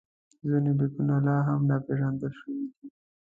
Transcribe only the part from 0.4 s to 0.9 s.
ځینې